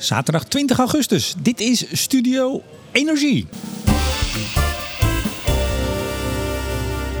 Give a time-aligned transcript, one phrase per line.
[0.00, 1.34] Zaterdag 20 augustus.
[1.42, 2.62] Dit is Studio
[2.92, 3.46] Energie.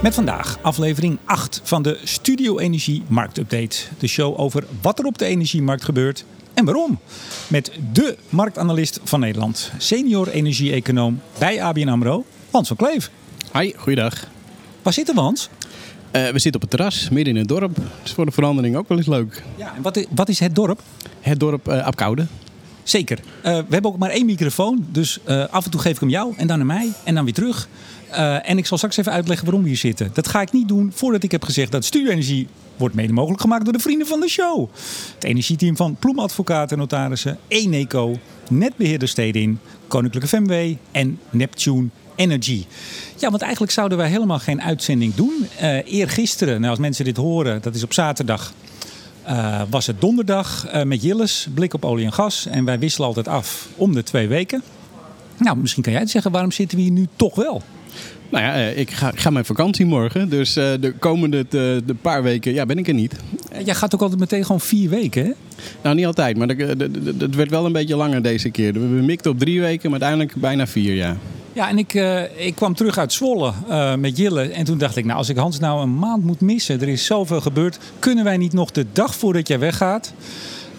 [0.02, 3.76] Met vandaag aflevering 8 van de Studio Energie Marktupdate.
[3.98, 6.24] De show over wat er op de energiemarkt gebeurt
[6.54, 6.98] en waarom.
[7.48, 13.10] Met de marktanalist van Nederland, senior energie-econoom bij ABN AMRO, Hans van Kleef.
[13.52, 14.26] Hi, goeiedag.
[14.82, 15.48] Waar zitten we, Hans?
[16.12, 17.76] Uh, we zitten op het terras, midden in het dorp.
[17.76, 19.42] Dat is voor de verandering ook wel eens leuk.
[19.56, 20.82] Ja, en wat is, wat is het dorp?
[21.20, 22.26] Het dorp uh, Apkoude.
[22.82, 23.18] Zeker.
[23.18, 25.18] Uh, we hebben ook maar één microfoon, dus
[25.50, 27.68] af en toe geef ik hem jou en dan aan mij en dan weer terug.
[28.42, 30.10] en ik zal straks even uitleggen waarom we hier zitten.
[30.12, 32.48] Dat ga ik niet doen voordat ik heb gezegd dat Stuurenergie
[32.80, 34.68] wordt mede mogelijk gemaakt door de vrienden van de show.
[35.14, 38.18] Het energieteam van Ploem Advocaten en Notarissen, Eneco,
[38.48, 42.64] Netbeheerder Stedin, Koninklijke FMW en Neptune Energy.
[43.16, 45.46] Ja, want eigenlijk zouden wij helemaal geen uitzending doen.
[45.62, 48.52] Uh, eergisteren, nou als mensen dit horen, dat is op zaterdag,
[49.28, 52.46] uh, was het donderdag uh, met Jilles, blik op olie en gas.
[52.46, 54.62] En wij wisselen altijd af om de twee weken.
[55.38, 57.62] Nou, misschien kan jij het zeggen, waarom zitten we hier nu toch wel?
[58.30, 60.28] Nou ja, ik ga, ik ga mijn vakantie morgen.
[60.28, 63.16] Dus de komende de, de paar weken ja, ben ik er niet.
[63.64, 65.30] Jij gaat ook altijd meteen gewoon vier weken, hè?
[65.82, 66.36] Nou, niet altijd.
[66.36, 68.72] Maar het werd wel een beetje langer deze keer.
[68.72, 71.16] We mikten op drie weken, maar uiteindelijk bijna vier, ja.
[71.52, 74.42] Ja, en ik, uh, ik kwam terug uit Zwolle uh, met Jille.
[74.42, 77.04] En toen dacht ik, nou, als ik Hans nou een maand moet missen, er is
[77.04, 77.78] zoveel gebeurd.
[77.98, 80.12] Kunnen wij niet nog de dag voordat jij weggaat,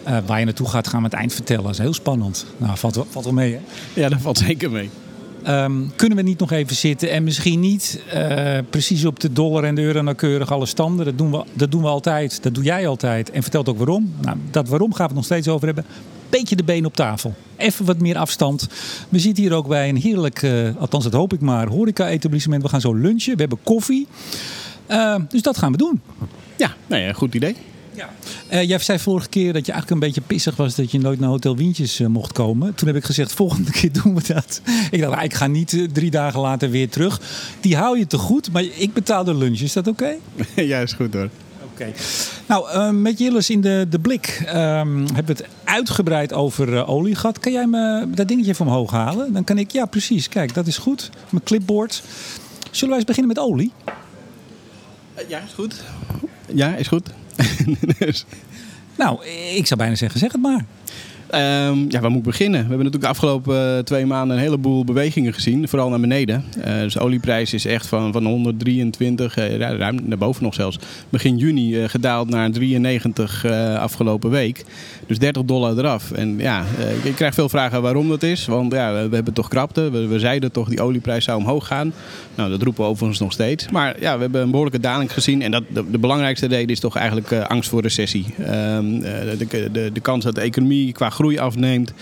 [0.08, 1.62] uh, waar je naartoe gaat, gaan we het eind vertellen.
[1.62, 2.46] Dat is heel spannend.
[2.56, 3.60] Nou, valt, valt wel mee, hè?
[4.00, 4.90] Ja, dat valt zeker mee.
[5.48, 8.02] Um, kunnen we niet nog even zitten en misschien niet
[8.70, 11.04] precies op de dollar en de euro nauwkeurig alle standen.
[11.04, 12.42] Dat doen, we, dat doen we altijd.
[12.42, 13.30] Dat doe jij altijd.
[13.30, 14.12] En vertelt ook waarom.
[14.20, 15.84] Nou, dat waarom gaan we het nog steeds over hebben
[16.38, 17.34] beetje de been op tafel.
[17.56, 18.68] Even wat meer afstand.
[19.08, 22.62] We zitten hier ook bij een heerlijk, uh, althans dat hoop ik maar, horeca-etablissement.
[22.62, 23.34] We gaan zo lunchen.
[23.34, 24.06] We hebben koffie.
[24.88, 26.00] Uh, dus dat gaan we doen.
[26.56, 27.56] Ja, nou ja, goed idee.
[27.94, 28.10] Ja.
[28.52, 31.20] Uh, jij zei vorige keer dat je eigenlijk een beetje pissig was dat je nooit
[31.20, 32.74] naar Hotel Wientjes uh, mocht komen.
[32.74, 34.60] Toen heb ik gezegd, volgende keer doen we dat.
[34.90, 37.20] Ik dacht, nou, ik ga niet uh, drie dagen later weer terug.
[37.60, 39.58] Die hou je te goed, maar ik betaal de lunch.
[39.60, 40.16] Is dat oké?
[40.54, 40.66] Okay?
[40.70, 41.28] ja, is goed hoor.
[41.72, 41.92] Oké.
[42.46, 44.54] Nou, uh, met Jilles in de, de blik um,
[45.14, 47.38] hebben we het uitgebreid over uh, olie gehad.
[47.38, 49.32] Kan jij me dat dingetje van omhoog halen?
[49.32, 51.10] Dan kan ik, ja precies, kijk, dat is goed.
[51.30, 52.02] Mijn clipboard.
[52.70, 53.72] Zullen wij eens beginnen met olie?
[55.28, 55.82] Ja, is goed.
[56.54, 57.10] Ja, is goed.
[58.98, 60.64] nou, ik zou bijna zeggen, zeg het maar.
[61.34, 62.60] Um, ja, waar moet ik beginnen?
[62.60, 66.44] We hebben natuurlijk de afgelopen uh, twee maanden een heleboel bewegingen gezien, vooral naar beneden.
[66.58, 70.78] Uh, dus de olieprijs is echt van, van 123, uh, ruim naar boven nog zelfs,
[71.08, 73.46] begin juni gedaald naar 93
[73.78, 74.64] afgelopen week.
[75.06, 76.10] Dus 30 dollar eraf.
[76.10, 76.64] En ja,
[77.02, 79.90] ik krijg veel vragen waarom dat is, want ja, we, hebben toch krapte.
[79.90, 81.92] We, we, zeiden toch die olieprijs zou omhoog gaan.
[82.34, 83.68] Nou, dat roepen we overigens nog steeds.
[83.70, 86.96] Maar ja, we hebben een behoorlijke daling gezien en dat, de, belangrijkste reden is toch
[86.96, 88.26] eigenlijk angst voor recessie.
[88.38, 91.92] Um, de, de, de kans dat de economie qua groei afneemt.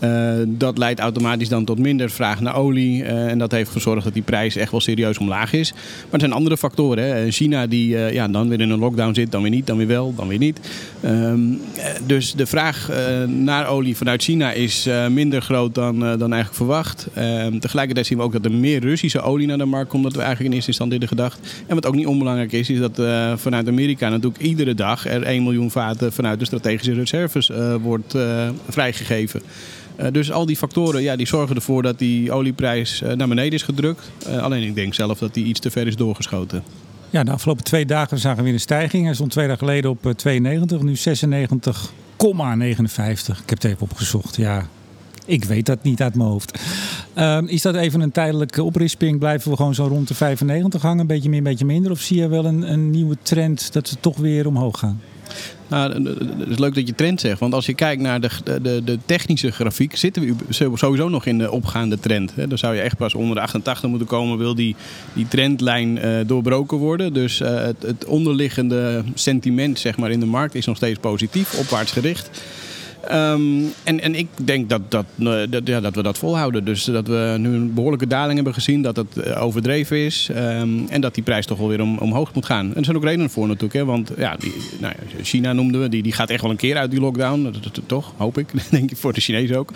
[0.00, 3.02] Uh, dat leidt automatisch dan tot minder vraag naar olie.
[3.02, 5.72] Uh, en dat heeft gezorgd dat die prijs echt wel serieus omlaag is.
[5.72, 7.04] Maar er zijn andere factoren.
[7.04, 7.30] Hè.
[7.30, 10.14] China die ja, dan weer in een lockdown zit, dan weer niet, dan weer wel,
[10.14, 10.60] dan weer niet.
[11.04, 11.60] Um,
[12.06, 12.90] dus de vraag
[13.26, 17.06] naar olie vanuit China is minder groot dan, dan eigenlijk verwacht.
[17.14, 20.12] Ehm, tegelijkertijd zien we ook dat er meer Russische olie naar de markt komt dan
[20.12, 21.64] we eigenlijk in eerste instantie hadden gedacht.
[21.66, 23.00] En wat ook niet onbelangrijk is, is dat
[23.40, 27.50] vanuit Amerika natuurlijk iedere dag er 1 miljoen vaten vanuit de strategische reserves
[27.82, 28.14] wordt
[28.68, 29.42] vrijgegeven.
[30.00, 33.52] Uh, dus al die factoren ja, die zorgen ervoor dat die olieprijs uh, naar beneden
[33.52, 34.10] is gedrukt.
[34.28, 36.62] Uh, alleen ik denk zelf dat die iets te ver is doorgeschoten.
[37.10, 39.04] Ja, de afgelopen twee dagen zagen we weer een stijging.
[39.04, 40.98] Hij stond twee dagen geleden op 92, nu 96,59.
[42.16, 44.36] Ik heb het even opgezocht.
[44.36, 44.66] Ja,
[45.26, 46.60] ik weet dat niet uit mijn hoofd.
[47.18, 49.18] Uh, is dat even een tijdelijke oprisping?
[49.18, 51.00] Blijven we gewoon zo rond de 95 hangen?
[51.00, 51.90] Een beetje meer, een beetje minder?
[51.90, 55.00] Of zie je wel een, een nieuwe trend dat ze toch weer omhoog gaan?
[55.68, 55.92] Nou,
[56.38, 57.40] het is leuk dat je trend zegt.
[57.40, 58.30] Want als je kijkt naar de,
[58.62, 60.34] de, de technische grafiek, zitten we
[60.74, 62.32] sowieso nog in de opgaande trend.
[62.48, 64.76] Dan zou je echt pas onder de 88 moeten komen, wil die,
[65.12, 67.12] die trendlijn uh, doorbroken worden.
[67.12, 71.58] Dus uh, het, het onderliggende sentiment zeg maar, in de markt is nog steeds positief,
[71.58, 72.30] opwaarts gericht.
[73.12, 75.06] Um, en, en ik denk dat, dat,
[75.48, 76.64] dat, ja, dat we dat volhouden.
[76.64, 80.28] Dus dat we nu een behoorlijke daling hebben gezien, dat het eh, overdreven is.
[80.36, 82.68] Um, en dat die prijs toch wel weer om, omhoog moet gaan.
[82.70, 83.72] En er zijn ook redenen voor natuurlijk.
[83.72, 86.76] Hè, want ja, die, nou China noemden we, die, die gaat echt wel een keer
[86.76, 87.42] uit die lockdown.
[87.42, 88.52] Dat, dat, toch, hoop ik.
[88.70, 89.72] denk ik voor de Chinezen ook.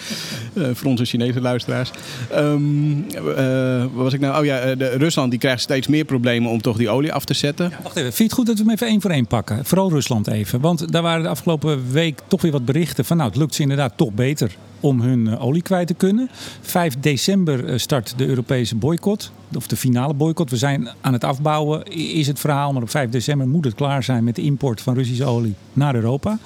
[0.54, 1.90] Uh, voor onze Chinese luisteraars.
[2.32, 4.38] Uh, wat was ik nou?
[4.38, 7.34] Oh ja, de, Rusland die krijgt steeds meer problemen om toch die olie af te
[7.34, 7.70] zetten.
[7.70, 9.64] Ja, wacht even, vind je het goed dat we hem even één voor één pakken?
[9.64, 10.60] Vooral Rusland even.
[10.60, 13.62] Want daar waren de afgelopen week toch weer wat berichten van nou, het lukt ze
[13.62, 16.28] inderdaad toch beter om hun uh, olie kwijt te kunnen.
[16.60, 20.50] 5 december uh, start de Europese boycott, of de finale boycott.
[20.50, 22.72] We zijn aan het afbouwen, is het verhaal.
[22.72, 25.94] Maar op 5 december moet het klaar zijn met de import van Russische olie naar
[25.94, 26.38] Europa.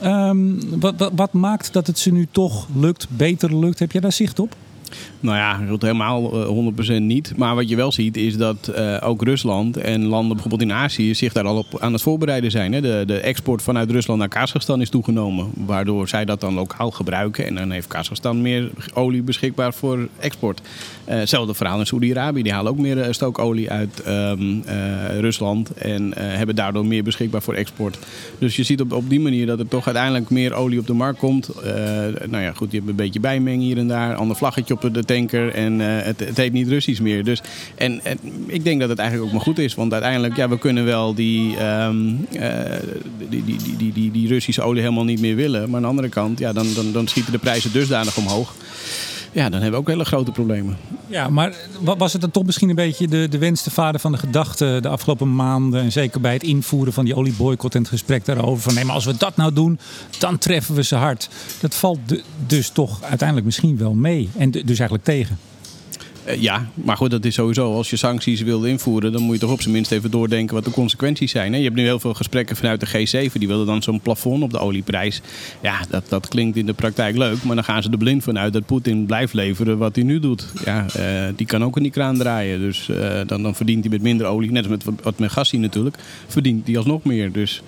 [0.00, 3.78] Ehm, wat, wat, wat maakt dat het ze nu toch lukt, beter lukt?
[3.78, 4.56] Heb jij daar zicht op?
[5.20, 7.32] Nou ja, helemaal 100% eh, niet.
[7.36, 11.14] Maar wat je wel ziet is dat uh, ook Rusland en landen bijvoorbeeld in Azië
[11.14, 12.72] zich daar al op aan het voorbereiden zijn.
[12.72, 12.80] Hè.
[12.80, 15.50] De, de export vanuit Rusland naar Kazachstan is toegenomen.
[15.54, 17.46] Waardoor zij dat dan lokaal gebruiken.
[17.46, 20.60] En dan heeft Kazachstan meer olie beschikbaar voor export.
[21.08, 22.42] Uh, hetzelfde verhaal in Saudi-Arabië.
[22.42, 24.62] Die halen ook meer stookolie uit um,
[25.20, 25.70] Rusland.
[25.70, 27.98] En hebben daardoor meer beschikbaar voor export.
[28.38, 30.92] Dus je ziet op, op die manier dat er toch uiteindelijk meer olie op de
[30.92, 31.50] markt komt.
[32.28, 34.14] nou ja, goed, je hebt een beetje bijmeng hier en daar.
[34.14, 37.24] Ander vlaggetje de tanker en uh, het, het, heet niet Russisch meer.
[37.24, 37.42] Dus,
[37.74, 39.74] en, en, ik denk dat het eigenlijk ook maar goed is.
[39.74, 42.50] Want uiteindelijk, ja, we kunnen wel die, um, uh,
[43.28, 45.66] die, die, die, die, die, Russische olie helemaal niet meer willen.
[45.66, 48.54] Maar aan de andere kant, ja, dan, dan, dan schieten de prijzen dusdanig omhoog.
[49.36, 50.76] Ja, dan hebben we ook hele grote problemen.
[51.06, 54.12] Ja, maar was het dan toch misschien een beetje de, de wens, de vader van
[54.12, 55.82] de gedachte de afgelopen maanden?
[55.82, 58.62] En zeker bij het invoeren van die olieboycott en het gesprek daarover.
[58.62, 59.78] Van nee, maar als we dat nou doen,
[60.18, 61.28] dan treffen we ze hard.
[61.60, 61.98] Dat valt
[62.46, 64.30] dus toch uiteindelijk misschien wel mee.
[64.36, 65.38] En dus eigenlijk tegen.
[66.26, 67.74] Eh, ja, maar goed, dat is sowieso.
[67.74, 70.64] Als je sancties wilt invoeren, dan moet je toch op zijn minst even doordenken wat
[70.64, 71.52] de consequenties zijn.
[71.52, 71.58] Hè?
[71.58, 73.32] Je hebt nu heel veel gesprekken vanuit de G7.
[73.32, 75.20] Die willen dan zo'n plafond op de olieprijs.
[75.62, 77.42] Ja, dat, dat klinkt in de praktijk leuk.
[77.42, 80.46] Maar dan gaan ze er blind vanuit dat Poetin blijft leveren wat hij nu doet.
[80.64, 82.60] Ja, uh, die kan ook in die kraan draaien.
[82.60, 85.52] Dus uh, dan, dan verdient hij met minder olie, net als met wat met gas
[85.52, 85.96] natuurlijk,
[86.26, 87.32] verdient hij alsnog meer.
[87.32, 87.62] Dus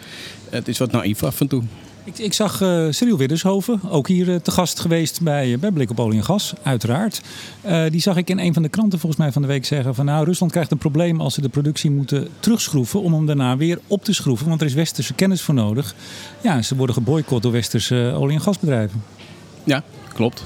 [0.51, 1.63] het is wat naïef af en toe.
[2.09, 5.71] Ik, ik zag uh, Cyril Widdershoven, ook hier uh, te gast geweest bij, uh, bij
[5.71, 7.23] Blik op Olie en Gas, uiteraard.
[7.91, 10.05] die zag ik in een van de kranten volgens mij van de week zeggen van
[10.05, 13.79] nou, Rusland krijgt een probleem als ze de productie moeten terugschroeven om hem daarna weer
[13.87, 14.49] op te schroeven.
[14.49, 15.95] Want er is westerse kennis voor nodig.
[16.43, 19.03] Ja, ze worden geboycott door westerse olie- en gasbedrijven.
[19.65, 19.83] Ja,
[20.15, 20.45] klopt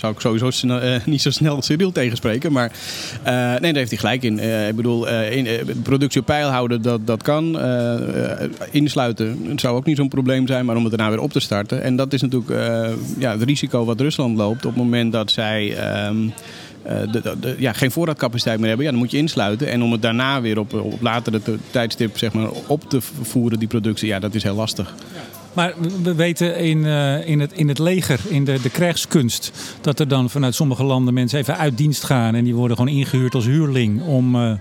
[0.00, 2.52] zou ik sowieso uh, niet zo snel Cyril tegenspreken.
[2.52, 2.72] Maar
[3.26, 4.38] uh, nee, daar heeft hij gelijk in.
[4.38, 5.48] Uh, ik bedoel, in,
[5.82, 7.58] productie op peil houden, dat, dat kan.
[8.70, 10.64] insluiten, het zou ook niet zo'n probleem zijn.
[10.64, 11.82] Maar om het daarna weer op te starten.
[11.82, 12.60] En dat is natuurlijk
[13.18, 15.76] ja, het risico wat Rusland loopt op het moment dat zij...
[16.06, 16.32] Um,
[17.12, 19.68] de, de, ja, geen voorraadcapaciteit meer hebben, ja, dan moet je insluiten.
[19.68, 23.68] En om het daarna weer op, op latere tijdstip zeg maar, op te voeren, die
[23.68, 24.94] productie, ja, dat is heel lastig.
[25.14, 25.39] Ja.
[25.52, 30.00] Maar we weten in, uh, in, het, in het leger, in de, de krijgskunst, dat
[30.00, 32.34] er dan vanuit sommige landen mensen even uit dienst gaan.
[32.34, 34.52] En die worden gewoon ingehuurd als huurling om uh,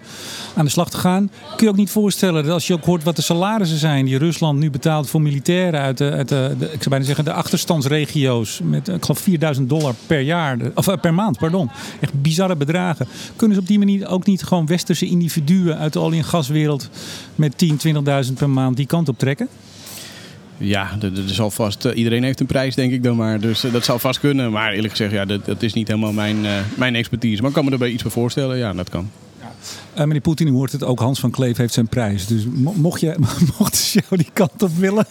[0.56, 1.32] aan de slag te gaan.
[1.56, 4.18] Kun je ook niet voorstellen dat als je ook hoort wat de salarissen zijn die
[4.18, 6.26] Rusland nu betaalt voor militairen uit de,
[6.60, 8.60] ik zou bijna zeggen, de achterstandsregio's.
[8.64, 11.70] Met ik geloof 4000 dollar per jaar, of per maand, pardon.
[12.00, 13.08] Echt bizarre bedragen.
[13.36, 16.90] Kunnen ze op die manier ook niet gewoon westerse individuen uit de olie- en gaswereld
[17.36, 17.80] met 10,
[18.28, 19.48] 20.000 per maand die kant op trekken?
[20.60, 23.40] Ja, er zal vast, uh, iedereen heeft een prijs, denk ik dan maar.
[23.40, 24.52] Dus uh, dat zou vast kunnen.
[24.52, 27.42] Maar eerlijk gezegd, ja, dat, dat is niet helemaal mijn, uh, mijn expertise.
[27.42, 28.58] Maar ik kan me er bij iets voor voorstellen.
[28.58, 29.10] Ja, dat kan.
[29.96, 30.06] Ja.
[30.06, 31.00] meneer Poetin, u hoort het ook.
[31.00, 32.28] Hans van Kleef heeft zijn prijs.
[32.28, 32.44] Dus
[32.76, 33.16] mocht, je,
[33.58, 35.06] mocht de show die kant op willen.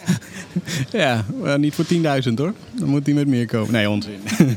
[0.92, 1.24] ja,
[1.56, 1.98] niet voor 10.000
[2.34, 2.54] hoor.
[2.78, 3.72] Dan moet hij met meer komen.
[3.72, 4.20] Nee, onzin.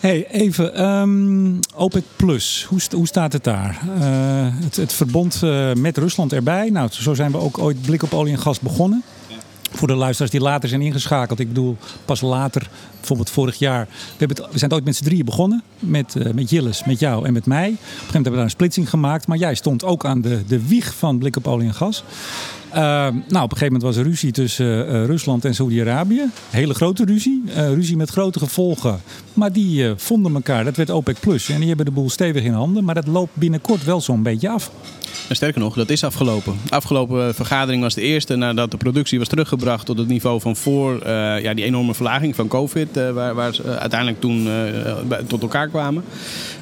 [0.00, 3.80] Hey, even, um, OPEC Plus, hoe, hoe, staat het daar?
[3.98, 5.40] Uh, het, het, verbond
[5.74, 6.70] met Rusland erbij.
[6.70, 9.02] Nou, zo zijn we ook ooit blik op olie en gas begonnen
[9.74, 11.38] voor de luisteraars die later zijn ingeschakeld.
[11.38, 13.86] Ik bedoel, pas later, bijvoorbeeld vorig jaar.
[13.90, 15.62] We, hebben het, we zijn ooit met z'n drieën begonnen.
[15.78, 17.68] Met, uh, met Jilles, met jou en met mij.
[17.68, 19.26] Op een gegeven moment hebben we daar een splitsing gemaakt.
[19.26, 22.04] Maar jij stond ook aan de, de wieg van Blik op olie en gas.
[22.74, 26.22] Uh, nou, op een gegeven moment was er ruzie tussen uh, Rusland en Saudi-Arabië.
[26.50, 27.42] Hele grote ruzie.
[27.46, 29.00] Uh, ruzie met grote gevolgen.
[29.32, 30.64] Maar die vonden elkaar.
[30.64, 31.48] Dat werd OPEC Plus.
[31.48, 32.84] En die hebben de boel stevig in handen.
[32.84, 34.70] Maar dat loopt binnenkort wel zo'n beetje af.
[35.28, 36.54] En sterker nog, dat is afgelopen.
[36.68, 41.08] Afgelopen vergadering was de eerste nadat de productie was teruggebracht tot het niveau van voor
[41.40, 42.88] ja, die enorme verlaging van COVID.
[43.12, 44.48] waar, waar ze uiteindelijk toen
[45.26, 46.04] tot elkaar kwamen.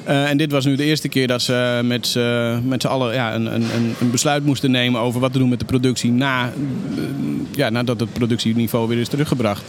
[0.03, 3.95] En dit was nu de eerste keer dat ze met, z'n allen ja, een, een,
[3.99, 7.03] een besluit moesten nemen over wat te doen met de productie na, uh,
[7.51, 9.63] ja, nadat het productieniveau weer is teruggebracht.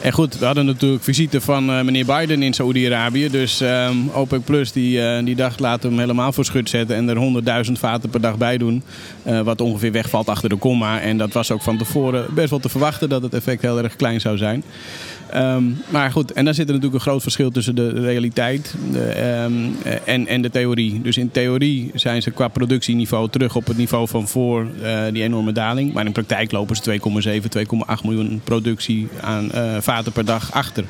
[0.00, 3.30] En goed, we hadden natuurlijk visite van uh, meneer Biden in Saoedi-Arabië.
[3.30, 7.08] Dus um, OPEC Plus die, die dacht laten we hem helemaal voor schut zetten en
[7.08, 8.82] er 100.000 vaten per dag bij doen.
[9.44, 11.00] wat ongeveer wegvalt achter de komma.
[11.00, 13.96] En dat was ook van tevoren best wel te verwachten dat het effect heel erg
[13.96, 14.62] klein zou zijn.
[15.34, 19.42] Um, maar goed, en dan zit er natuurlijk een groot verschil tussen de realiteit de,
[19.44, 21.02] um, en, en de theorie.
[21.02, 25.22] Dus in theorie zijn ze qua productieniveau terug op het niveau van voor uh, die
[25.22, 25.92] enorme daling.
[25.92, 27.00] Maar in praktijk lopen ze
[27.40, 27.46] 2,7,
[28.00, 30.84] 2,8 miljoen productie aan uh, vaten per dag achter.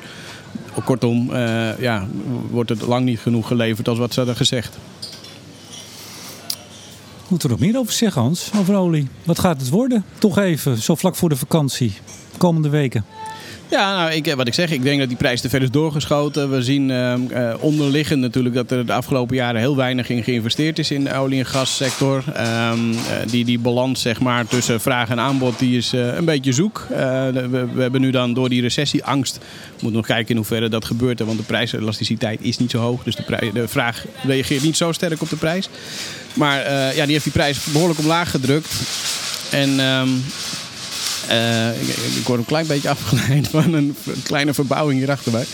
[0.83, 1.35] Kortom,
[1.79, 2.07] ja,
[2.49, 4.77] wordt het lang niet genoeg geleverd als wat ze hadden gezegd.
[7.27, 8.51] Moeten we er nog meer over zeggen, Hans?
[8.57, 9.07] Over olie.
[9.23, 10.05] Wat gaat het worden?
[10.17, 11.93] Toch even, zo vlak voor de vakantie.
[12.37, 13.05] Komende weken.
[13.69, 16.51] Ja, nou, ik, wat ik zeg, ik denk dat die prijs te ver is doorgeschoten.
[16.51, 20.91] We zien uh, onderliggend natuurlijk dat er de afgelopen jaren heel weinig in geïnvesteerd is
[20.91, 22.23] in de olie- en gassector.
[22.71, 22.95] Um,
[23.29, 26.85] die, die balans zeg maar, tussen vraag en aanbod die is een beetje zoek.
[26.89, 30.85] We, we, hebben nu dan door die recessieangst, we moeten nog kijken in hoeverre dat
[30.85, 31.19] gebeurt.
[31.19, 33.03] Want de prijselasticiteit is niet zo hoog.
[33.03, 35.69] Dus de, de vraag reageert niet zo sterk op de prijs.
[36.33, 38.73] Maar ja, die heeft die prijs behoorlijk omlaag gedrukt.
[39.51, 40.23] En um,
[41.29, 45.45] uh, ik, ik, word een klein beetje afgeleid van een kleine verbouwing hierachter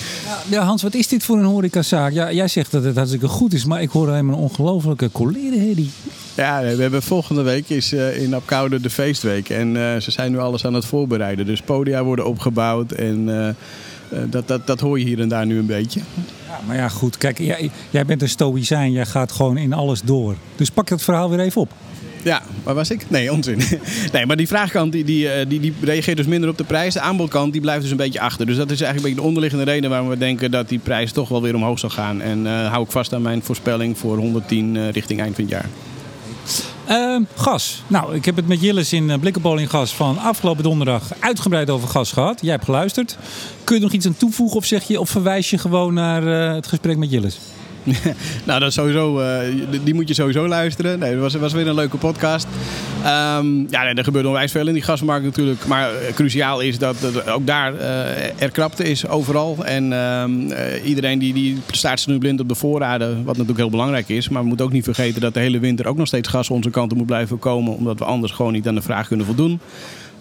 [0.50, 2.14] Ja, Hans, wat is dit voor een horecazaak?
[2.14, 5.92] Ja, jij zegt dat het hartstikke goed is, maar ik hoor helemaal een ongelofelijke collerenherrie.
[6.36, 9.50] Ja, we hebben volgende week is uh, in Apkoude de feestweek.
[9.50, 11.46] En uh, ze zijn nu alles aan het voorbereiden.
[11.46, 13.56] Dus podia worden opgebouwd en
[14.30, 16.00] dat, dat, dat hoor je hier en daar nu een beetje.
[16.48, 17.18] Ja, maar ja, goed.
[17.18, 18.92] Kijk, jij, jij bent een stoïcijn.
[18.92, 20.36] Jij gaat gewoon in alles door.
[20.56, 21.72] Dus pak dat verhaal weer even op.
[22.26, 23.10] Ja, waar was ik?
[23.10, 23.62] Nee, onzin.
[24.12, 26.94] Nee, maar die vraagkant die, die, die, die reageert dus minder op de prijs.
[26.94, 28.46] De aanbodkant die blijft dus een beetje achter.
[28.46, 31.12] Dus dat is eigenlijk een beetje de onderliggende reden waarom we denken dat die prijs
[31.12, 32.22] toch wel weer omhoog zal gaan.
[32.22, 35.54] En uh, hou ik vast aan mijn voorspelling voor 110 uh, richting eind van het
[35.54, 35.70] jaar.
[36.90, 37.84] Uh, gas.
[37.88, 41.88] Nou, ik heb het met Jillis in uh, Blikkenboling Gas van afgelopen donderdag uitgebreid over
[41.88, 42.42] gas gehad.
[42.42, 43.18] Jij hebt geluisterd.
[43.64, 46.68] Kun je nog iets aan toevoegen of, zeg je, of verwijs je gewoon naar het
[46.68, 47.40] gesprek met Jillis?
[48.46, 49.40] nou, dat sowieso, uh,
[49.84, 51.00] die moet je sowieso luisteren.
[51.00, 52.48] Nee, het was, was weer een leuke podcast.
[53.38, 55.66] Um, ja, er gebeurt onwijs veel in die gasmarkt natuurlijk.
[55.66, 59.66] Maar uh, cruciaal is dat ook daar uh, er krapte is overal.
[59.66, 60.52] En um,
[60.84, 63.16] iedereen die, die staat nu blind op de voorraden.
[63.16, 64.30] Wat natuurlijk heel belangrijk is.
[64.30, 66.70] Maar we moeten ook niet vergeten dat de hele winter ook nog steeds gas onze
[66.70, 67.76] kant moet blijven komen.
[67.76, 69.60] Omdat we anders gewoon niet aan de vraag kunnen voldoen.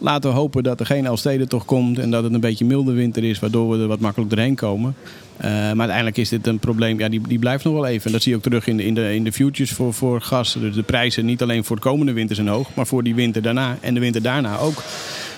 [0.04, 2.92] Laten we hopen dat er geen Elstede toch komt en dat het een beetje milde
[2.92, 4.94] winter is, waardoor we er wat makkelijk doorheen komen.
[5.36, 8.06] Uh, maar uiteindelijk is dit een probleem, ja, die, die blijft nog wel even.
[8.06, 10.20] En dat zie je ook terug in de, in de, in de futures voor, voor
[10.20, 10.56] gas.
[10.60, 13.42] Dus de prijzen niet alleen voor de komende winter zijn hoog, maar voor die winter
[13.42, 14.82] daarna en de winter daarna ook.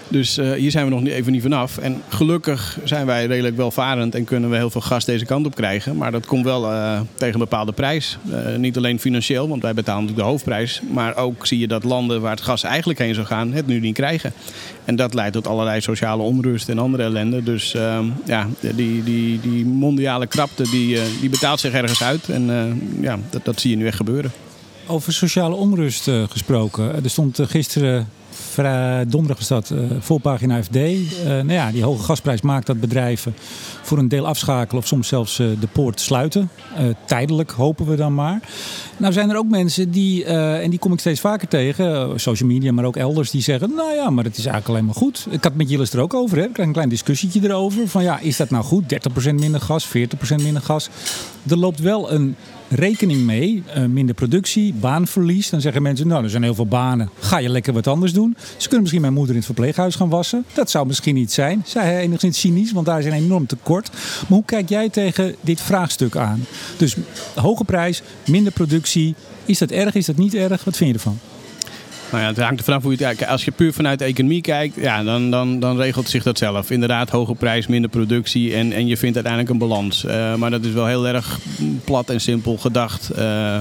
[0.09, 1.79] Dus uh, hier zijn we nog even niet vanaf.
[1.79, 5.55] En gelukkig zijn wij redelijk welvarend en kunnen we heel veel gas deze kant op
[5.55, 5.97] krijgen.
[5.97, 8.19] Maar dat komt wel uh, tegen een bepaalde prijs.
[8.31, 10.81] Uh, niet alleen financieel, want wij betalen natuurlijk de hoofdprijs.
[10.93, 13.81] Maar ook zie je dat landen waar het gas eigenlijk heen zou gaan, het nu
[13.81, 14.33] niet krijgen.
[14.85, 17.43] En dat leidt tot allerlei sociale onrust en andere ellende.
[17.43, 17.77] Dus
[18.25, 22.29] ja, die, die, die mondiale krapte die, die betaalt zich ergens uit.
[22.29, 22.51] En
[23.01, 24.33] ja, dat, dat zie je nu echt gebeuren.
[24.87, 27.05] Over sociale onrust gesproken.
[27.05, 28.09] Er stond gisteren
[29.09, 30.77] donderdag was dat, uh, volpagina FD.
[30.77, 33.35] Uh, nou ja, die hoge gasprijs maakt dat bedrijven
[33.83, 36.51] voor een deel afschakelen of soms zelfs uh, de poort sluiten.
[37.05, 38.41] tijdelijk hopen we dan maar.
[38.97, 42.73] Nou zijn er ook mensen die, en die kom ik steeds vaker tegen, social media,
[42.73, 45.27] maar ook elders, die zeggen: Nou ja, maar het is eigenlijk alleen maar goed.
[45.31, 46.45] Ik had met Jillis er ook over, hè.
[46.45, 47.89] ik krijg een klein discussietje erover.
[47.89, 48.85] Van ja, is dat nou goed?
[49.31, 49.91] 30% minder gas, 40%
[50.43, 50.89] minder gas.
[51.49, 52.37] Er loopt wel een
[52.69, 53.63] rekening mee.
[53.77, 55.51] Uh, minder productie, baanverlies.
[55.51, 57.11] Dan zeggen mensen, nou, er zijn heel veel banen.
[57.19, 58.37] Ga je lekker wat anders doen.
[58.57, 60.45] Ze kunnen misschien mijn moeder in het verpleeghuis gaan wassen.
[60.55, 61.63] Dat zou misschien niet zijn.
[61.67, 63.91] Zij enigszins cynisch, want daar is een enorm tekort.
[63.93, 66.45] Maar hoe kijk jij tegen dit vraagstuk aan?
[66.77, 66.97] Dus
[67.35, 69.15] hoge prijs, minder productie.
[69.45, 69.95] Is dat erg?
[69.95, 70.65] Is dat niet erg?
[70.65, 71.19] Wat vind je ervan?
[72.11, 73.33] Nou ja, het hangt er vanaf hoe je het kijkt.
[73.33, 76.71] Als je puur vanuit de economie kijkt, ja, dan, dan, dan regelt zich dat zelf.
[76.71, 80.05] Inderdaad, hoge prijs, minder productie en, en je vindt uiteindelijk een balans.
[80.05, 81.39] Uh, maar dat is wel heel erg
[81.85, 83.11] plat en simpel gedacht.
[83.19, 83.59] Uh,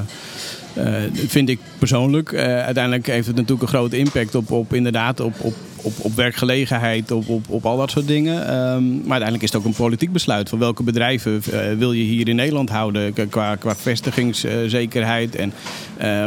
[1.13, 2.31] vind ik persoonlijk.
[2.31, 6.15] Uh, uiteindelijk heeft het natuurlijk een grote impact op, op inderdaad op, op, op, op
[6.15, 8.33] werkgelegenheid, op, op, op al dat soort dingen.
[8.33, 12.03] Um, maar uiteindelijk is het ook een politiek besluit van welke bedrijven uh, wil je
[12.03, 15.53] hier in Nederland houden qua, qua vestigingszekerheid en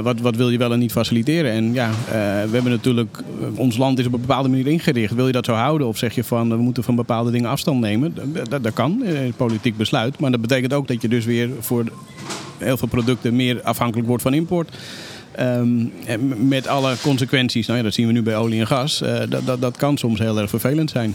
[0.03, 1.53] wat, wat wil je wel en niet faciliteren.
[1.53, 3.23] En ja, we hebben natuurlijk,
[3.55, 5.15] ons land is op een bepaalde manier ingericht.
[5.15, 7.81] Wil je dat zo houden of zeg je van we moeten van bepaalde dingen afstand
[7.81, 8.15] nemen?
[8.49, 9.03] Dat, dat kan,
[9.37, 10.19] politiek besluit.
[10.19, 11.85] Maar dat betekent ook dat je dus weer voor
[12.59, 14.77] heel veel producten meer afhankelijk wordt van import.
[15.41, 15.93] Um,
[16.49, 19.03] met alle consequenties, nou ja, dat zien we nu bij olie en gas.
[19.03, 21.15] Uh, dat, dat, dat kan soms heel erg vervelend zijn.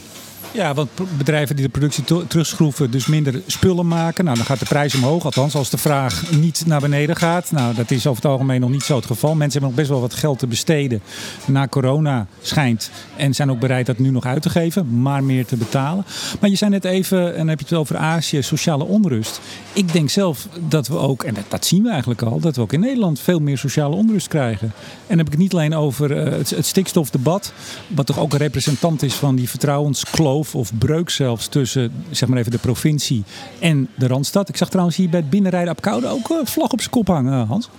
[0.52, 4.26] Ja, want bedrijven die de productie terugschroeven, dus minder spullen maken.
[4.26, 5.26] Nou, dan gaat de prijs omhoog.
[5.26, 7.52] Althans, als de vraag niet naar beneden gaat.
[7.52, 9.36] Nou, dat is over het algemeen nog niet zo het geval.
[9.36, 11.02] Mensen hebben nog best wel wat geld te besteden
[11.46, 12.92] na corona schijnt.
[13.16, 16.06] En zijn ook bereid dat nu nog uit te geven, maar meer te betalen.
[16.40, 19.42] Maar je zei net even, en heb je het over Azië, sociale onrust.
[19.74, 22.74] Ik denk zelf dat we ook, en dat, zien we eigenlijk al, dat we ook
[22.74, 24.68] in Nederland veel meer sociale onrust krijgen.
[24.78, 27.54] En dan heb ik het niet alleen over het, het stikstofdebat,
[27.88, 32.38] wat toch ook een representant is van die vertrouwenskloof of breuk zelfs tussen zeg maar
[32.38, 33.24] even de provincie
[33.60, 34.50] en de Randstad.
[34.50, 37.08] Ik zag trouwens hier bij het binnenrijden op Koude ook een vlag op zijn kop
[37.08, 37.70] hangen, Hans.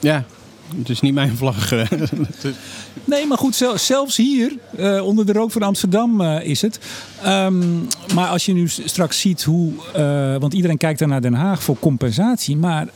[0.00, 0.24] Ja,
[0.76, 1.70] het is niet mijn vlag.
[3.04, 6.78] nee, maar goed, zelfs hier, uh, onder de rook van Amsterdam, uh, is het.
[7.26, 9.72] Um, maar als je nu straks ziet hoe.
[10.40, 12.56] Want iedereen kijkt dan naar Den Haag voor compensatie.
[12.56, 12.88] Maar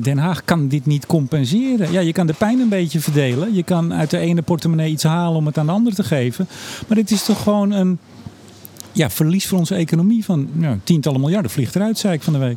[0.00, 1.92] Den Haag kan dit niet compenseren.
[1.92, 3.54] Ja, je kan de pijn een beetje verdelen.
[3.54, 6.48] Je kan uit de ene portemonnee iets halen om het aan de andere te geven.
[6.86, 7.98] Maar dit is toch gewoon een
[8.92, 12.38] ja, verlies voor onze economie van ja, tientallen miljarden vliegt eruit, zei ik van de
[12.38, 12.56] week.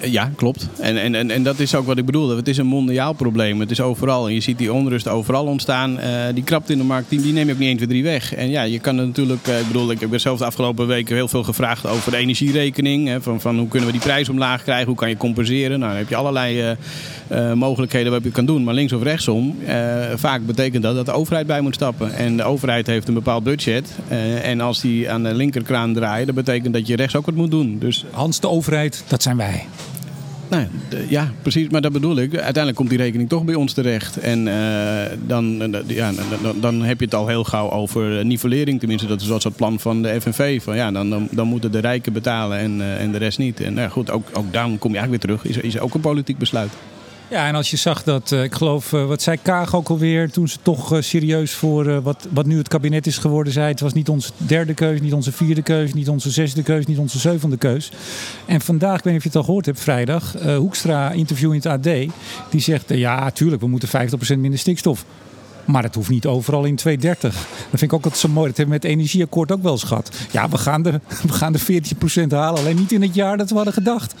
[0.00, 0.68] Ja, klopt.
[0.80, 2.36] En, en, en, en dat is ook wat ik bedoelde.
[2.36, 3.60] Het is een mondiaal probleem.
[3.60, 4.26] Het is overal.
[4.26, 5.98] En je ziet die onrust overal ontstaan.
[5.98, 8.02] Uh, die krapte in de markt, die, die neem je ook niet 1, 2, 3
[8.02, 8.34] weg.
[8.34, 9.48] En ja, je kan natuurlijk...
[9.48, 13.08] Uh, ik bedoel, ik heb zelf de afgelopen weken heel veel gevraagd over de energierekening.
[13.08, 14.86] Hè, van, van hoe kunnen we die prijs omlaag krijgen?
[14.86, 15.78] Hoe kan je compenseren?
[15.78, 16.76] Nou, dan heb je allerlei
[17.54, 18.64] mogelijkheden waarop je kan doen.
[18.64, 19.56] Maar links of rechtsom,
[20.14, 22.14] vaak betekent dat dat de overheid bij moet stappen.
[22.14, 23.98] En de overheid heeft een bepaald budget.
[24.42, 27.50] en als die aan de linkerkraan draaien, dat betekent dat je rechts ook wat moet
[27.50, 27.78] doen.
[27.78, 28.04] Dus...
[28.10, 29.66] Hans, de overheid, dat zijn wij.
[30.50, 30.66] Nou,
[31.08, 31.68] ja, precies.
[31.68, 32.32] Maar dat bedoel ik.
[32.32, 34.18] Uiteindelijk komt die rekening toch bij ons terecht.
[34.18, 36.12] En uh, dan, ja,
[36.42, 38.78] dan, dan, heb je het al heel gauw over nivellering.
[38.78, 40.62] Tenminste, dat is zoals het plan van de FNV.
[40.62, 43.60] Van, ja, dan, dan, dan moeten de rijken betalen en, en de rest niet.
[43.60, 45.56] En nou, goed, ook, ook daarom kom je eigenlijk weer terug.
[45.56, 46.72] Is, is ook een politiek besluit.
[47.30, 50.30] Ja, en als je zag dat, uh, ik geloof, uh, wat zei Kaag ook alweer,
[50.30, 53.80] toen ze toch uh, serieus voor wat, wat nu het kabinet is geworden, zei het
[53.80, 57.18] was niet onze derde keus, niet onze vierde keus, niet onze zesde keus, niet onze
[57.18, 57.92] zevende keus.
[58.46, 61.60] En vandaag, ik weet niet of je het al gehoord hebt, vrijdag, Hoekstra interview in
[61.62, 61.82] het AD,
[62.50, 65.04] die zegt, ja, tuurlijk, we moeten 50% minder stikstof.
[65.64, 67.34] Maar het hoeft niet overal in 230.
[67.34, 68.48] Dat vind ik ook altijd zo mooi.
[68.48, 70.10] Dat hebben we met het energieakkoord ook wel eens gehad.
[70.30, 71.64] Ja, we gaan, de, we gaan de 14%
[72.28, 72.60] halen.
[72.60, 74.14] Alleen niet in het jaar dat we hadden gedacht.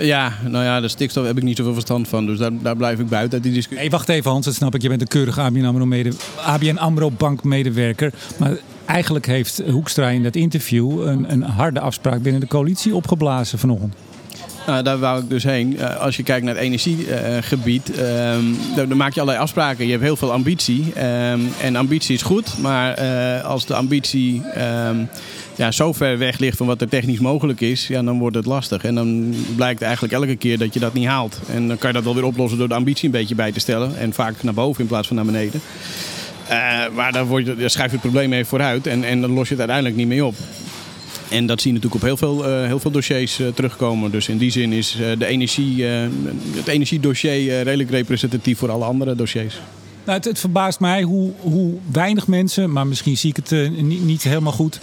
[0.00, 2.26] Ja, nou ja, de stikstof heb ik niet zoveel verstand van.
[2.26, 3.80] Dus daar, daar blijf ik buiten uit die discussie.
[3.80, 4.82] Hey, wacht even Hans, dat snap ik.
[4.82, 6.12] Je bent een keurige ABN AMRO, mede,
[6.44, 8.12] ABN AMRO bankmedewerker.
[8.36, 13.58] Maar eigenlijk heeft Hoekstra in dat interview een, een harde afspraak binnen de coalitie opgeblazen
[13.58, 13.94] vanochtend.
[14.66, 15.82] Nou, daar wou ik dus heen.
[15.82, 19.84] Als je kijkt naar het energiegebied, um, dan maak je allerlei afspraken.
[19.84, 20.92] Je hebt heel veel ambitie.
[21.30, 24.42] Um, en ambitie is goed, maar uh, als de ambitie
[24.88, 25.08] um,
[25.60, 28.46] ja, zo ver weg ligt van wat er technisch mogelijk is, ja, dan wordt het
[28.46, 28.84] lastig.
[28.84, 31.40] En dan blijkt eigenlijk elke keer dat je dat niet haalt.
[31.52, 33.60] En dan kan je dat wel weer oplossen door de ambitie een beetje bij te
[33.60, 33.98] stellen.
[33.98, 35.60] En vaak naar boven in plaats van naar beneden.
[36.50, 39.48] Uh, maar dan, word je, schuif je het probleem even vooruit en, en dan los
[39.48, 40.34] je het uiteindelijk niet mee op.
[41.28, 44.10] En dat zie je natuurlijk op heel veel, uh, heel veel dossiers uh, terugkomen.
[44.10, 49.60] Dus in die zin is de energie, het energiedossier redelijk representatief voor alle andere dossiers.
[50.04, 54.22] Nou, het, verbaast mij hoe, hoe, weinig mensen, maar misschien zie ik het niet, niet,
[54.22, 54.80] helemaal goed,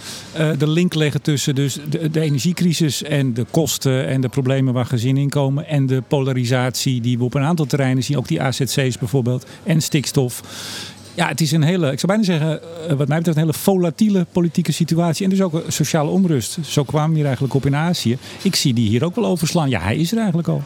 [0.58, 4.86] de link leggen tussen dus de, de, energiecrisis en de kosten en de problemen waar
[4.86, 5.66] gezinnen in komen.
[5.66, 9.82] En de polarisatie die we op een aantal terreinen zien, ook die AZC's bijvoorbeeld, en
[9.82, 10.42] stikstof.
[11.18, 12.60] Ja, het is een hele, ik zou bijna zeggen,
[12.96, 15.24] wat mij betreft, een hele volatiele politieke situatie.
[15.24, 16.58] En dus ook sociale onrust.
[16.62, 18.18] Zo kwamen we hier eigenlijk op in Azië.
[18.42, 19.68] Ik zie die hier ook wel overslaan.
[19.68, 20.62] Ja, hij is er eigenlijk al.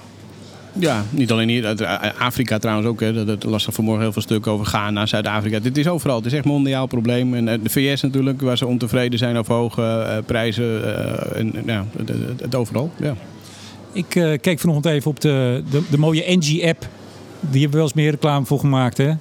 [0.72, 1.84] Ja, niet alleen hier.
[2.18, 3.00] Afrika trouwens ook.
[3.00, 3.24] Hè.
[3.24, 5.58] Dat las er vanmorgen heel veel stukken over Ghana, Zuid-Afrika.
[5.58, 6.16] Dit is overal.
[6.16, 7.34] Het is echt een mondiaal probleem.
[7.34, 10.96] En de VS natuurlijk, waar ze ontevreden zijn over hoge uh, prijzen.
[11.34, 11.86] En, ja,
[12.38, 12.90] het, overal.
[12.96, 13.14] Ja.
[13.92, 16.88] Ik uh, keek vanochtend even op de, de, de mooie Engie-app.
[17.40, 19.12] Die hebben we wel eens meer reclame voor gemaakt, hè?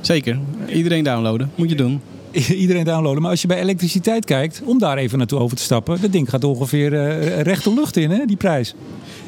[0.00, 0.38] Zeker.
[0.68, 1.50] Iedereen downloaden.
[1.54, 2.00] Moet je doen.
[2.62, 3.22] Iedereen downloaden.
[3.22, 6.30] Maar als je bij elektriciteit kijkt, om daar even naartoe over te stappen, dat ding
[6.30, 8.74] gaat ongeveer uh, recht de lucht in, hè, die prijs.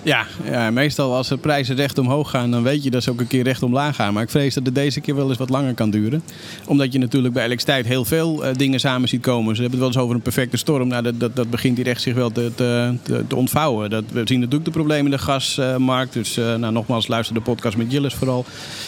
[0.05, 3.21] Ja, ja, meestal als de prijzen recht omhoog gaan, dan weet je dat ze ook
[3.21, 4.15] een keer recht omlaag gaan.
[4.15, 6.23] Maar ik vrees dat het deze keer wel eens wat langer kan duren.
[6.67, 9.57] Omdat je natuurlijk bij elektriciteit heel veel uh, dingen samen ziet komen.
[9.57, 10.89] Ze hebben het wel eens over een perfecte storm.
[10.89, 12.95] Nou, dat, dat, dat begint hier echt zich wel te, te,
[13.29, 13.91] te ontvouwen.
[13.91, 16.13] Dat, we zien natuurlijk de problemen in de gasmarkt.
[16.13, 18.45] dus uh, nou, nogmaals, luister de podcast met Jillis vooral.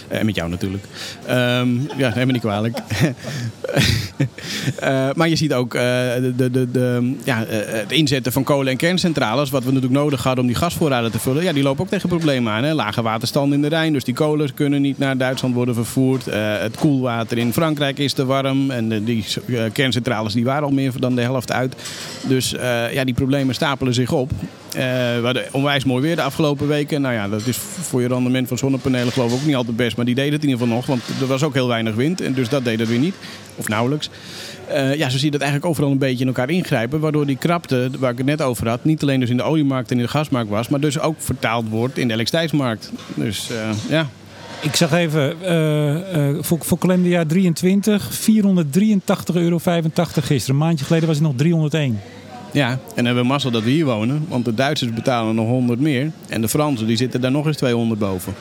[0.08, 0.84] En met jou natuurlijk.
[1.30, 2.78] Um, ja, me niet kwalijk.
[5.16, 9.64] maar je ziet ook de, de, de, ja, het inzetten van kolen- en kerncentrales, wat
[9.64, 10.58] we natuurlijk nodig hadden om die
[11.10, 11.42] te.
[11.42, 12.64] Ja, die lopen ook tegen problemen aan.
[12.64, 12.74] Hè?
[12.74, 16.24] Lage waterstand in de Rijn, dus die kolen kunnen niet naar Duitsland worden vervoerd.
[16.24, 19.24] het koelwater in Frankrijk is te warm en die
[19.72, 21.74] kerncentrales die waren al meer dan de helft uit.
[22.28, 22.50] Dus
[22.92, 24.30] ja, die problemen stapelen zich op.
[24.74, 27.00] we hadden onwijs mooi weer de afgelopen weken.
[27.00, 29.96] Nou ja, dat is voor je rendement van zonnepanelen geloof ik ook niet altijd best.
[29.96, 32.20] Maar die deden het in ieder geval nog, want er was ook heel weinig wind.
[32.20, 33.14] En dus dat deed het weer niet.
[33.56, 34.10] Of nauwelijks.
[34.70, 37.00] Uh, ja, zo zie je dat eigenlijk overal een beetje in elkaar ingrijpen.
[37.00, 39.90] Waardoor die krapte, waar ik het net over had, niet alleen dus in de oliemarkt
[39.90, 42.92] en in de gasmarkt was, maar dus ook vertaald wordt in de elektriciteitsmarkt.
[43.14, 43.56] Dus uh,
[43.88, 44.08] ja.
[44.60, 45.36] Ik zag even,
[46.44, 50.40] voor, voor kalenderjaar 23, 483,85 euro gisteren.
[50.46, 52.00] Een maandje geleden was het nog 301.
[52.54, 54.26] Ja, en dan hebben we mazzel dat we hier wonen.
[54.28, 56.10] Want de Duitsers betalen nog 100 meer.
[56.28, 58.34] En de Fransen die zitten daar nog eens 200 boven.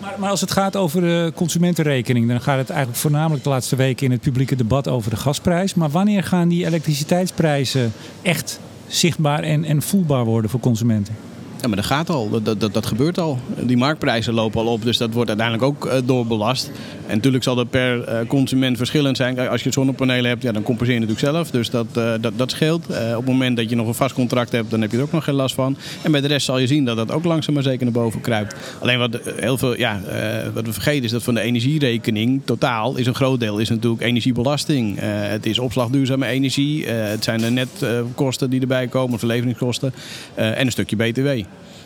[0.00, 3.76] Maar, maar, als het gaat over de consumentenrekening, dan gaat het eigenlijk voornamelijk de laatste
[3.76, 5.74] weken in het publieke debat over de gasprijs.
[5.74, 11.16] Maar wanneer gaan die elektriciteitsprijzen echt zichtbaar en, en voelbaar worden voor consumenten?
[11.60, 12.30] Ja, maar dat gaat al.
[12.30, 13.38] Dat, dat, dat gebeurt al.
[13.60, 16.70] Die marktprijzen lopen al op, dus dat wordt uiteindelijk ook uh, doorbelast.
[17.10, 19.48] En natuurlijk zal dat per eh, consument verschillend zijn.
[19.48, 21.50] Als je zonnepanelen hebt, ja, dan compenseer je natuurlijk zelf.
[21.50, 22.86] Dus dat, eh, dat, dat scheelt.
[22.86, 25.02] Eh, op het moment dat je nog een vast contract hebt, dan heb je er
[25.02, 25.76] ook nog geen last van.
[26.02, 28.20] En bij de rest zal je zien dat dat ook langzaam maar zeker naar boven
[28.20, 28.54] kruipt.
[28.80, 30.00] Alleen wat, heel veel, ja,
[30.54, 34.02] wat we vergeten is dat van de energierekening totaal is een groot deel is natuurlijk
[34.02, 34.98] energiebelasting.
[35.00, 36.86] Het is opslagduurzame energie.
[36.86, 39.92] het zijn de netkosten die erbij komen, of de leveringskosten.
[40.34, 41.28] eh, en een stukje BTW.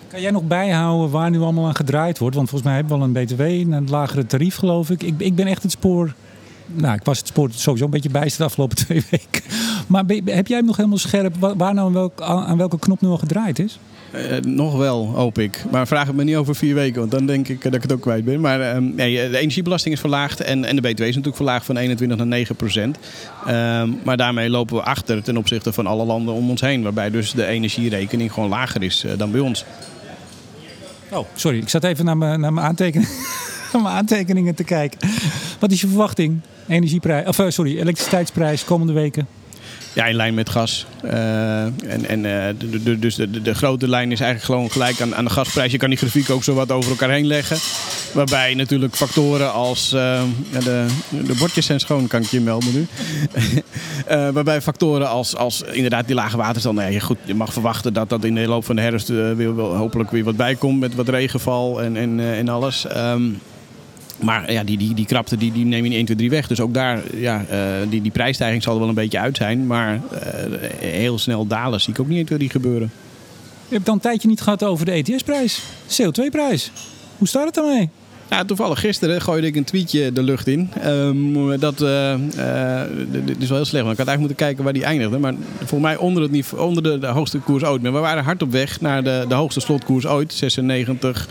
[0.08, 2.36] Kan jij nog bijhouden waar nu allemaal aan gedraaid wordt?
[2.36, 5.02] Want volgens mij hebben we wel een BTW, een lagere tarief geloof ik.
[5.02, 6.14] Ik, ik ben echt het spoor...
[6.66, 9.42] Nou, ik was het spoor sowieso een beetje bijster de afgelopen twee weken.
[9.86, 13.00] Maar heb jij hem nog helemaal scherp wa- waar nou aan, welk, aan welke knop
[13.00, 13.78] nu al gedraaid is?
[14.10, 15.64] Eh, nog wel, hoop ik.
[15.70, 17.82] Maar vraag het me niet over vier weken, want dan denk ik eh, dat ik
[17.82, 18.40] het ook kwijt ben.
[18.40, 21.66] Maar ehm, nee, eh, de energiebelasting is verlaagd en, en de BTW is natuurlijk verlaagd
[21.66, 22.98] van 21 naar 9 procent.
[23.46, 26.82] Ehm, maar daarmee lopen we achter ten opzichte van alle landen om ons heen.
[26.82, 29.64] Waarbij dus de energierekening gewoon lager is eh, dan bij ons.
[31.14, 31.58] Oh, sorry.
[31.58, 32.76] Ik zat even naar mijn, naar mijn,
[33.72, 34.98] mijn aantekeningen te kijken.
[35.58, 36.40] Wat is je verwachting?
[36.68, 39.26] Energieprijs, of eh, sorry, elektriciteitsprijs komende weken?
[39.92, 40.86] Ja, in lijn met gas.
[41.02, 45.14] Eh, en, en, eh, de, dus de, de grote lijn is eigenlijk gewoon gelijk aan,
[45.14, 45.72] aan de gasprijs.
[45.72, 47.56] Je kan die grafiek ook zo wat over elkaar heen leggen.
[48.14, 49.92] Waarbij natuurlijk factoren als...
[49.92, 50.22] eh,
[50.52, 52.86] de, de bordjes zijn schoon, kan ik je melden nu.
[54.06, 56.76] Eh, waarbij factoren als, als inderdaad die lage waterstand...
[56.76, 59.56] Nee, goed, je mag verwachten dat dat in de loop van de herfst eh, weer,
[59.56, 60.80] wel, hopelijk weer wat bijkomt.
[60.80, 62.86] Met wat regenval en, en, en alles.
[62.86, 63.22] Ehm,
[64.20, 66.46] maar ja, die, die, die krapte die, die neem je niet 1, 2, 3 weg.
[66.46, 67.44] Dus ook daar, ja,
[67.88, 69.66] die, die prijsstijging zal er wel een beetje uit zijn.
[69.66, 70.00] Maar
[70.78, 72.90] heel snel dalen zie ik ook niet 1, 2, 3 gebeuren.
[73.68, 75.62] Je hebt dan een tijdje niet gehad over de ETS-prijs.
[75.88, 76.70] CO2-prijs.
[77.18, 77.90] Hoe staat het daarmee?
[78.34, 80.70] Ja, toevallig gisteren gooide ik een tweetje de lucht in.
[80.80, 82.88] Ehm, dat, eh, eh,
[83.24, 85.18] dit is wel heel slecht, want ik had eigenlijk moeten kijken waar die eindigde.
[85.18, 87.82] Maar volgens mij onder, het niveau, onder de, de hoogste koers ooit.
[87.82, 90.32] Maar we waren hard op weg naar de, de hoogste slotkoers ooit.
[90.32, 91.28] 96,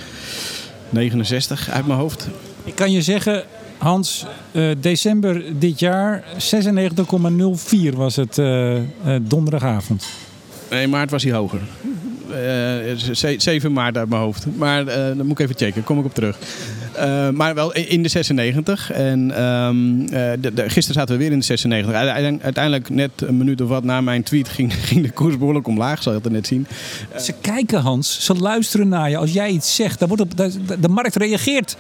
[0.89, 2.28] 69 uit mijn hoofd.
[2.63, 3.44] Ik kan je zeggen,
[3.78, 8.84] Hans, eh, december dit jaar 96,04 was het eh, eh,
[9.22, 10.06] donderdagavond.
[10.70, 11.60] Nee, maart was hij hoger.
[12.30, 12.36] Eh,
[13.13, 14.46] ze- 7 maart uit mijn hoofd.
[14.58, 16.38] Maar dan moet ik even checken, kom ik op terug.
[16.95, 18.91] Eh, maar wel in de 96.
[18.91, 19.69] En eh,
[20.39, 21.93] de, de- gisteren zaten we weer in de 96.
[21.93, 25.67] Uiteindelijk, uiteindelijk net een minuut of wat na mijn tweet ging, ging de koers behoorlijk
[25.67, 26.03] omlaag.
[26.03, 26.67] Zal je dat net zien.
[27.19, 28.25] Ze kijken, Hans.
[28.25, 29.17] Ze luisteren naar je.
[29.17, 31.77] Als jij iets zegt, dan wordt op, de, de markt reageert.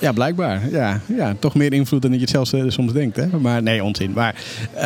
[0.00, 0.70] Ja, blijkbaar.
[0.70, 3.16] Ja, ja, toch meer invloed dan dat je het zelfs eh, soms denkt.
[3.16, 3.26] Hè?
[3.40, 4.12] Maar nee, onzin.
[4.12, 4.34] Maar,
[4.74, 4.84] eh,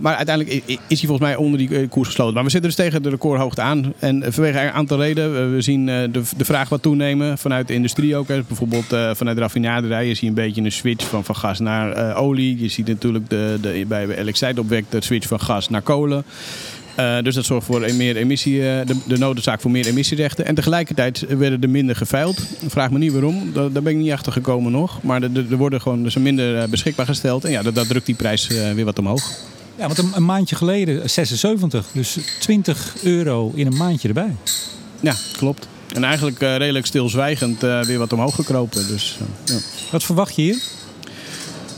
[0.00, 2.34] maar uiteindelijk is hij volgens mij onder die eh, koers gesloten.
[2.34, 3.92] Maar we zitten dus tegen de recordhoogte aan.
[3.98, 5.44] En eh, vanwege een aantal redenen.
[5.44, 8.28] Eh, We zien eh, de, de vraag wat toenemen vanuit de industrie ook.
[8.28, 8.42] Hè.
[8.42, 11.92] Bijvoorbeeld eh, vanuit de raffinaderijen zie je een beetje een switch van, van gas naar
[11.92, 12.60] eh, olie.
[12.60, 16.24] Je ziet natuurlijk de, de, bij elektriciteitsopwek de switch van gas naar kolen.
[16.94, 20.46] Eh, dus dat zorgt voor een meer emissie, eh, de, de noodzaak voor meer emissierechten.
[20.46, 22.46] En tegelijkertijd werden er minder geveild.
[22.66, 25.02] Vraag me niet waarom, daar, daar ben ik niet achter gekomen nog.
[25.02, 27.44] Maar er, worden gewoon dus minder eh, beschikbaar gesteld.
[27.44, 29.30] En ja, dat, dat drukt die prijs eh, weer wat omhoog.
[29.76, 31.86] Ja, want een, een maandje geleden 76.
[31.92, 34.34] Dus 20 euro in een maandje erbij.
[35.00, 35.68] Ja, klopt.
[35.92, 38.86] En eigenlijk eh, redelijk stilzwijgend eh, weer wat omhoog gekropen.
[38.86, 39.60] Dus, eh, ja.
[39.90, 40.62] Wat verwacht je hier?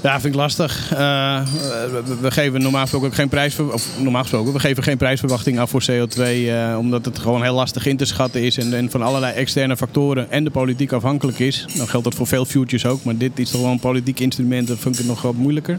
[0.03, 0.88] Ja, vind ik lastig.
[2.21, 5.71] We, geven normaal gesproken ook geen prijs, of normaal gesproken, we geven geen prijsverwachting af
[5.71, 9.03] voor CO2, eh, omdat het gewoon heel lastig in te schatten is en, en van
[9.03, 11.66] allerlei externe factoren en de politiek afhankelijk is.
[11.77, 14.69] Dan geldt dat voor veel futures ook, maar dit is toch wel een politiek instrument,
[14.69, 15.77] dat vind ik het nog wat moeilijker.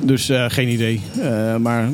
[0.00, 1.00] Dus eh, geen idee.
[1.20, 1.88] Eh, maar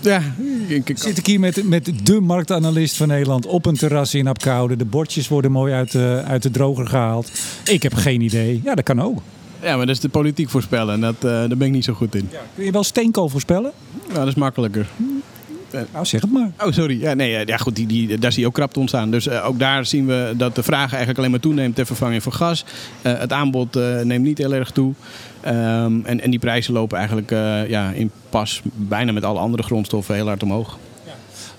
[0.00, 0.22] ja,
[0.66, 4.26] ik, ik, Zit ik hier met, met de marktanalist van Nederland op een terras in
[4.26, 4.76] Apkoude.
[4.76, 7.30] De bordjes worden mooi uit de, uit de droger gehaald.
[7.64, 8.60] Ik heb geen idee.
[8.64, 9.20] Ja, dat kan ook.
[9.62, 11.92] ja, maar dat is de politiek voorspellen en dat, eh, daar ben ik niet zo
[11.92, 12.28] goed in.
[12.54, 13.72] Kun je wel steenkool voorspellen?
[14.06, 14.86] Nou, dat is makkelijker.
[15.92, 16.50] Nou, zeg het maar.
[16.60, 17.00] Oh, sorry.
[17.00, 19.10] Ja, nee, eh, ja, goed, die, die, daar zie je ook krapte ontstaan.
[19.10, 22.22] Dus eh, ook daar zien we dat de vraag eigenlijk alleen maar toeneemt ter vervanging
[22.22, 22.64] van gas.
[23.02, 24.92] Eh, het aanbod eh, neemt niet heel erg toe.
[25.40, 29.62] Ehm, en, en die prijzen lopen eigenlijk eh, ja, in pas bijna met alle andere
[29.62, 30.78] grondstoffen heel hard omhoog.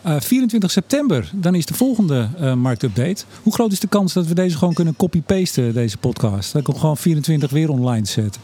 [0.01, 3.23] Eh, 24 september, dan is de volgende eh, marktupdate.
[3.43, 6.51] Hoe groot is de kans dat we deze gewoon kunnen copy-pasten, deze podcast?
[6.53, 8.39] Dat ik hem gewoon 24 weer online zet.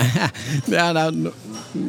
[0.66, 1.32] Ja, nou, no-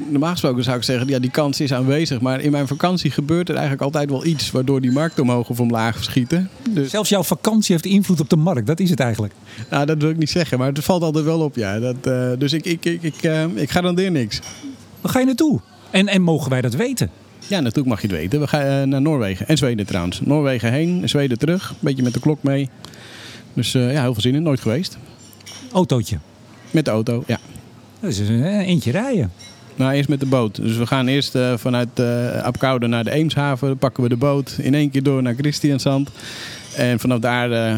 [0.09, 2.21] normaal gesproken zou ik zeggen, ja, die kans is aanwezig.
[2.21, 5.59] Maar in mijn vakantie gebeurt er eigenlijk altijd wel iets waardoor die markt omhoog of
[5.59, 6.49] omlaag schieten.
[6.69, 8.67] Dus Zelfs jouw vakantie heeft invloed op de markt.
[8.67, 9.33] Dat is het eigenlijk.
[9.69, 11.55] nou, dat wil ik niet zeggen, maar het valt altijd wel op.
[11.55, 11.79] Ja.
[11.79, 14.39] Dat, eh, dus ik, ik, ik, ik, eh, ik garandeer niks.
[15.01, 15.59] Waar ga je naartoe?
[15.89, 17.09] En, en mogen wij dat weten?
[17.47, 18.39] Ja, natuurlijk mag je het weten.
[18.39, 20.21] We gaan eh, naar Noorwegen en Zweden trouwens.
[20.21, 21.69] Noorwegen heen, Zweden terug.
[21.69, 22.69] Een beetje met de klok mee.
[23.53, 24.43] Dus ja, heel veel zin in.
[24.43, 24.97] Nooit geweest.
[25.71, 26.17] Autootje.
[26.71, 27.39] Met de auto, ja.
[28.01, 29.31] Dat is een eentje rijden.
[29.75, 30.55] Nou, eerst met de boot.
[30.55, 33.77] Dus we gaan eerst uh, vanuit uh, Apkoude naar de Eemshaven.
[33.77, 36.09] pakken we de boot in één keer door naar Christiansand.
[36.75, 37.75] En vanaf daar uh,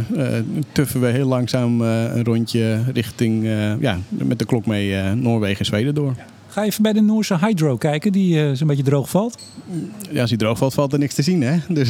[0.72, 3.46] tuffen we heel langzaam een rondje richting,
[3.80, 6.16] ja, met de klok mee Noorwegen en Zweden door.
[6.54, 9.38] Ga even bij de Noorse Hydro kijken, die uh, zo'n beetje droog valt?
[10.12, 11.58] Ja, als die droog valt, valt er niks te zien, hè?
[11.68, 11.90] Dus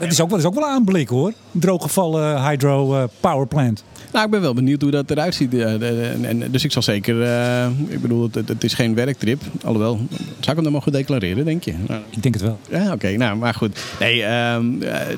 [0.00, 1.32] dat, is ook, dat is ook wel aanblik, hoor.
[1.50, 3.84] Drooggevallen Hydro uh, Power Plant.
[4.12, 5.54] Nou, ik ben wel benieuwd hoe dat eruit ziet.
[5.54, 7.16] En, dus ik zal zeker...
[7.16, 9.42] Uh, ik bedoel, het, het, is geen werktrip.
[9.64, 11.74] Alhoewel, zou ik hem dan mogen declareren, denk je?
[11.88, 12.58] Nou, ik denk het wel.
[12.70, 13.10] Ja, oké.
[13.10, 13.80] nou, maar goed.
[14.00, 14.24] Nee, uh,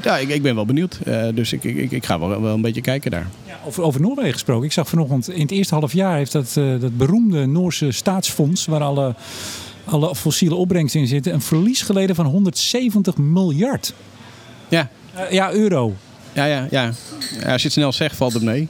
[0.02, 0.98] ja, ik, ik, ben wel benieuwd.
[1.34, 3.26] Dus ik, ik, ik ga wel, wel een beetje kijken daar.
[3.46, 4.64] Ja, over, over Noorwegen gesproken.
[4.64, 8.63] Ik zag vanochtend, in het eerste half jaar heeft dat, dat beroemde Noorse staatsfonds...
[8.66, 9.14] waar alle,
[9.84, 11.32] alle fossiele opbrengsten in zitten...
[11.32, 13.94] een verlies geleden van 170 miljard.
[14.68, 14.90] Ja.
[15.30, 15.94] ja, euro.
[16.32, 16.92] Ja, ja, ja.
[17.40, 18.68] ja, als je het snel zegt, valt het mee.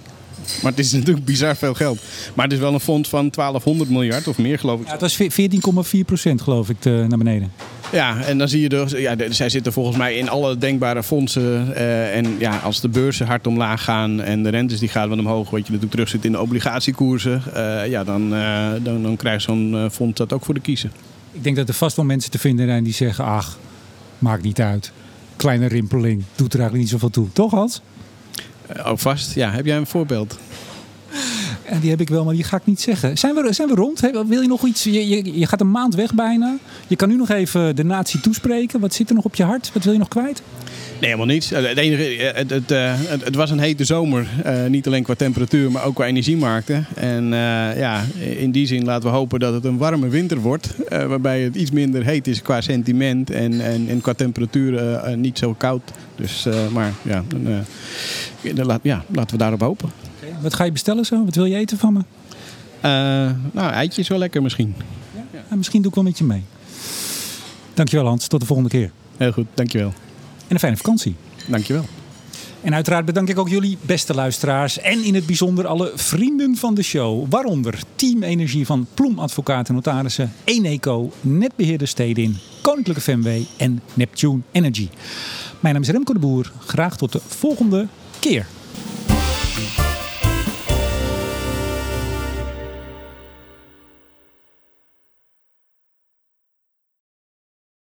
[0.62, 1.98] Maar het is natuurlijk bizar veel geld.
[2.35, 4.87] Maar het is wel een fonds van 1200 miljard of meer, geloof ik.
[4.87, 7.52] Ja, het was 14,4 procent, geloof ik, naar beneden.
[7.94, 11.68] Ja, en dan zie je dus, ja, zij zitten volgens mij in alle denkbare fondsen.
[11.68, 15.18] Uh, en ja, als de beurzen hard omlaag gaan en de rentes die gaan wat
[15.18, 19.16] omhoog, wat je natuurlijk terug zit in de obligatiekoersen, uh, ja, dan, uh, dan, dan
[19.16, 20.92] krijgt zo'n fonds dat ook voor de kiezen.
[21.33, 23.59] Ik denk dat er vast wel mensen te vinden zijn die zeggen, ach,
[24.18, 24.92] maakt niet uit.
[25.37, 27.28] Kleine rimpeling, doet er eigenlijk niet zoveel toe.
[27.33, 27.83] Toch Hans?
[28.85, 29.35] ook vast.
[29.35, 30.38] Ja, heb jij een voorbeeld?
[31.64, 33.18] En die heb ik wel, maar die ga ik niet zeggen.
[33.18, 34.00] Zijn we, zijn we rond?
[34.00, 34.85] Wil je nog iets?
[34.85, 36.57] Je, je, gaat een maand weg bijna.
[36.87, 38.81] Je kan nu nog even de natie toespreken.
[38.81, 39.70] Wat zit er nog op je hart?
[39.72, 40.42] Wat wil je nog kwijt?
[41.00, 41.53] Nee, helemaal niets.
[41.53, 44.27] Eh, het, enige, eh, het, eh, het, het was een hete zomer.
[44.68, 46.87] Niet alleen qua temperatuur, maar ook qua energiemarkten.
[46.94, 47.29] En
[47.77, 48.05] ja,
[48.37, 50.74] in die zin laten we hopen dat het een warme winter wordt.
[50.88, 53.31] Waarbij het iets minder heet is qua sentiment.
[53.31, 55.92] En, en, en qua temperatuur niet zo koud.
[56.16, 60.03] Dus, maar ja, dan, ja, laten we daarop hopen.
[60.44, 61.24] Wat ga je bestellen zo?
[61.24, 62.00] Wat wil je eten van me?
[63.52, 64.74] nou, eitje is wel lekker misschien.
[65.14, 65.40] Ja?
[65.50, 66.44] Ja, misschien doe ik wel met je mee.
[67.74, 68.90] Dankjewel Hans, tot de volgende keer.
[69.16, 69.92] Heel goed, dankjewel.
[70.38, 71.14] En een fijne vakantie.
[71.46, 71.85] Dankjewel.
[72.61, 76.74] En uiteraard bedank ik ook jullie beste luisteraars en in het bijzonder alle vrienden van
[76.74, 77.26] de show.
[77.30, 84.88] Waaronder Team Energie van Ploem Advocaten Notarissen, Eneco, Netbeheerder Stedin, Koninklijke FMW en Neptune Energy.
[85.61, 86.52] Mijn naam is Remco de Boer.
[86.59, 87.87] Graag tot de volgende
[88.18, 88.46] keer.